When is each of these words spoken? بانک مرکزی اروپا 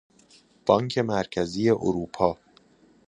بانک 0.65 0.97
مرکزی 0.97 1.69
اروپا 1.69 2.37